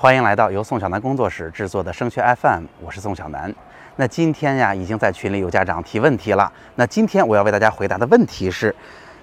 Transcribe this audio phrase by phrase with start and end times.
[0.00, 3.54] 欢迎来到由宋小南工作室制作的升学 FM，我是宋小南。
[3.96, 6.50] 那今天呀，已经在群里有家长提问题了。
[6.76, 8.74] 那今天我要为大家回答的问题是：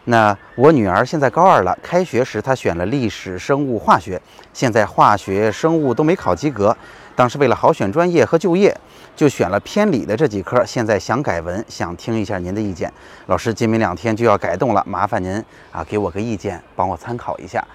[0.03, 4.21] 那我女儿现在高二了，开学时她选了历史、生物、化学，
[4.53, 6.77] 现在化学、生物都没考及格。
[7.15, 8.71] 当时为了好选专业和就业，
[9.15, 10.63] 就选了偏理的这几科。
[10.63, 12.93] 现在想改文，想听一下您的意见。
[13.25, 17.65] 老师，今明两天就要改动了，麻烦您啊给我个意见，帮我参考一下。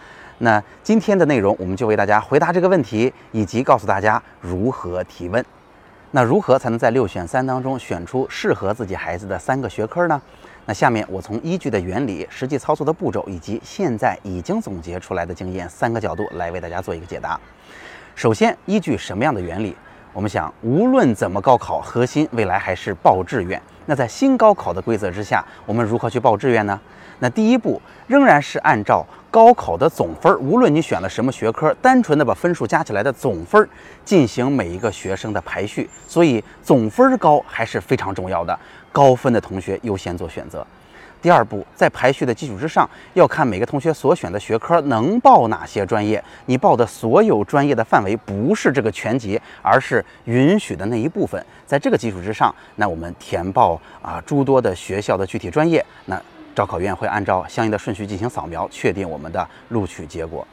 [0.44, 5.44] 那今天的内容，我们就为大家回答这个问题，以及告诉大家如何提问。
[6.10, 10.20] 那如何才能在六选三当中选出适合自己孩子的三个学科呢？
[10.66, 17.38] 那下面我从依据的原理、实际操作的步骤，以及现在已经总结出来的经验三个角度来为大家做一个解答。
[18.16, 19.76] 首先，依据什么样的原理？
[20.12, 23.62] 我们想，无论怎么高考，核心未来还是报志愿。
[23.86, 26.80] 那在新高考的规则之下，我们如何去报志愿呢？
[27.20, 33.66] 那第一步仍然是按照高考的总分，无论你选了什么学科，单纯的把分数加起来的总分
[34.04, 35.88] 进行每一个学生的排序。
[36.06, 38.56] 所以总分高还是非常重要的，
[38.92, 40.64] 高分的同学优先做选择。
[41.22, 46.22] 第二步，在排序的基础之上，要看每个同学所选的学科能报哪些专业。
[46.46, 51.42] 你报的所有专业的范围不是这个全级，而是允许的那一部分。
[51.64, 56.20] 在这个基础之上，那我们填报啊诸多的学校的具体专业，那
[56.54, 60.46] 招考院会按照相应的顺序进行扫描，确定我们的录取结果。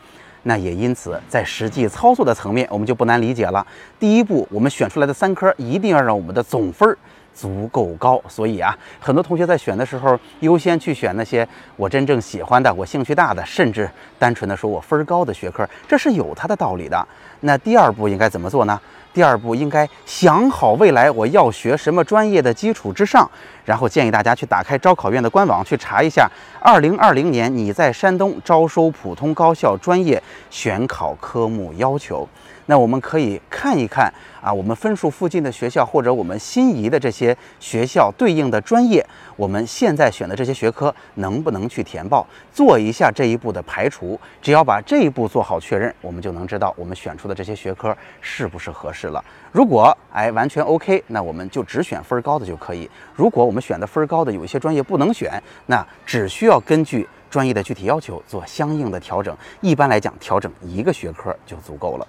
[0.44, 3.66] 那也因此，在实际操作的层面，我们就不难理解了。
[4.00, 6.98] 第一步，我们选出来的三科一定要让我们的总分儿。
[7.40, 17.08] 足够高，所以啊，很多同学在选的时候，优先去选那些我真正喜欢的、我兴趣大的，甚至单纯的说我分高的学科，这是有它的道理的。
[17.40, 18.78] 那第二步应该怎么做呢？
[19.14, 23.30] 第二步应该想好未来我要学什么专业的基础之上，
[23.64, 26.30] 然后建议大家去打开招考院的官网去查一下，
[26.62, 32.28] 二零二零年你在山东招收普通高校专业选考科目要求。
[32.68, 37.29] 那我们可以看一看啊，我们分数附近的学校或者我们心仪的这些
[37.60, 44.20] 学校对应的专业，我们现在选的这些学科能不能去填报，做一下这一步的排除。
[44.42, 49.24] 只要把这一步做好确认，我们就能知道我们选出的这些学科是不是合适了。
[49.52, 52.90] 如果哎完全 OK，那我们就只选分高的就可以。
[53.16, 59.36] 如果我们选的分高的有一些专业不能选，那只需要根据专业的具体要求做相应的调整。
[59.62, 62.08] 一般来讲，调整一个学科就足够了。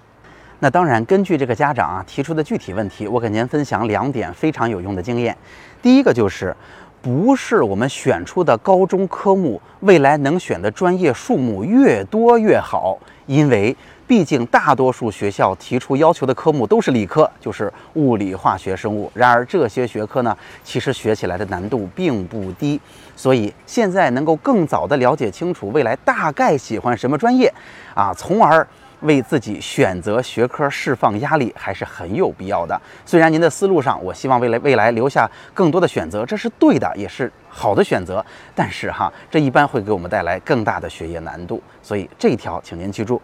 [0.62, 5.34] 那当然，根据这个家长啊提出的具体问题，我给您分享两点非常有用的经验。
[5.80, 6.54] 第一个就是，
[7.00, 13.74] 不是我们选出的高中科目未来能选的专业数目越多越好，因为
[14.06, 19.10] 毕竟大多数学校提出要求的科目都是理科，就是物理、化学、生物。
[19.14, 22.78] 然而这些学科呢，其实学起来的难度并不低。
[23.16, 27.50] 所以现在能够更早的了解清楚未来大概喜欢什么专业，
[27.94, 28.66] 啊，从而。
[29.02, 32.80] 为自己选择学科释放压力还是很有必要的。
[33.04, 38.24] 虽然您的思路上，我希望未来未来留下更多的选择，这是对的，也是好的选择。
[38.54, 43.20] 但是哈，这一般会给我们带来更大的学业难度，所以这条请您记住。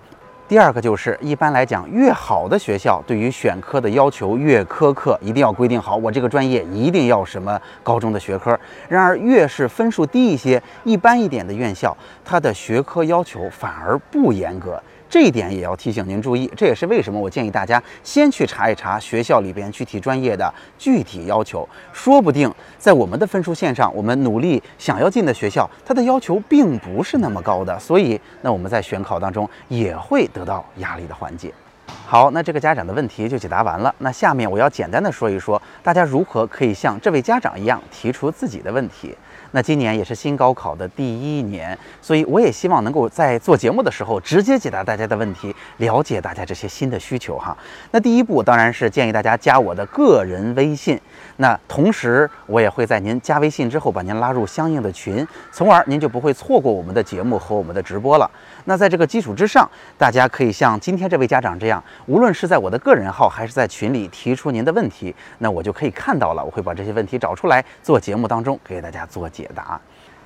[0.48, 8.56] 第二个就是，一般来讲，越好的学校对于选科的要求越苛刻，一定要规定好，我这个专业一定要什么高中的学科。
[8.88, 14.80] 然而，越是分数低一些、一般一点的院校，它的学科要求反而不严格。
[15.08, 31.52] 这一点也要提醒您注意，这也是为什么我建议大家先去查一查学校里边具体专业的具体要求，说不定在我们的分数线上，我们努力想要进的学校，它的要求并不是那么高的，所以那我们在选考当中也会得到压力的缓解。
[32.06, 33.92] 好，那这个家长的问题就解答完了。
[33.98, 39.16] 那下面我要简单的说一说，大家如何可以像这位家长一样提出自己的问题。
[39.52, 47.56] 那今年也是新高考的第一年，所以我也希望能够在做节目的时候直接解答大家的问题，了解大家这些新的需求哈。
[47.90, 51.00] 那第一步当然是建议大家加我的个人微信，
[51.36, 58.30] 那同时我也会在您加微信之后把您拉入相应的群，从而您就不会错过我们的节目和我们的直播了。
[58.64, 61.75] 那在这个基础之上，大家可以像今天这位家长这样
[62.06, 69.80] 无论是在我的个人号还是在群里提出您的问题，那我就可以看到了，我会把这些问题找出来做节目当中给大家做解答。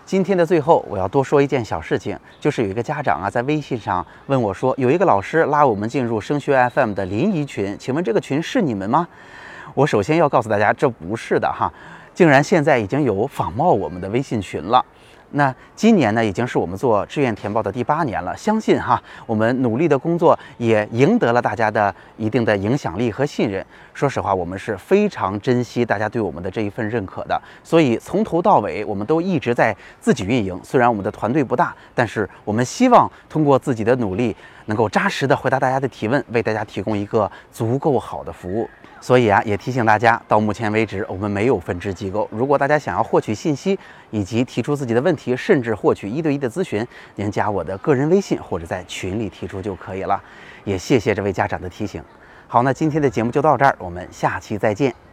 [0.06, 9.06] 今天的最后，我要多说一件小事情，就是有一个家长啊在微信上问我说，有一个老师拉我们进入升学 FM 的临沂群，请问这个群是你们吗？
[9.74, 11.72] 我首先要告诉大家，这不是的哈，
[12.12, 14.84] 竟然现在已经有仿冒我们的微信群了。
[15.32, 18.36] 那今年呢，已经是我们做志愿填报的第八年了。
[18.36, 23.64] 相信哈，我们努力的工作也赢得了大家的一定的影响力和信任。
[23.94, 27.40] 说实话，我们是非常珍惜大家对我们的这一份认可的。
[27.62, 30.58] 所以从头到尾，我们都一直在自己运营。
[30.64, 34.34] 虽然我们的团队不大，但是我们希望通过自己的努力
[34.66, 38.68] 能够扎实的回答大家的提问，为大家提供一个足够好的服务。
[39.02, 42.28] 所以啊，也提醒大家，到目前为止，我们没有分支机构。
[42.30, 43.78] 如果大家想要获取信息，
[44.10, 50.22] 以及提出自己的问题，甚至获取一对一的咨询，您加我的个人微信或者在群里提出就可以了。
[50.64, 52.02] 也谢谢这位家长的提醒。
[52.46, 55.09] 好，那今天的节目就到这儿，我们下期再见。